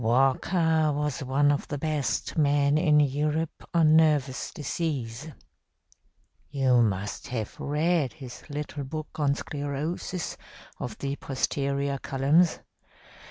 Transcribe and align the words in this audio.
"Walker 0.01 0.91
was 0.91 1.23
one 1.23 1.51
of 1.51 1.67
the 1.67 1.77
best 1.77 2.35
men 2.35 2.75
in 2.75 2.99
Europe 2.99 3.63
on 3.71 3.95
nervous 3.95 4.49
disease. 4.51 5.29
You 6.49 6.81
must 6.81 7.27
have 7.27 7.59
read 7.59 8.13
his 8.13 8.41
little 8.49 8.83
book 8.83 9.19
on 9.19 9.35
sclerosis 9.35 10.37
of 10.79 10.97
the 10.97 11.17
posterior 11.17 11.99
columns. 11.99 12.61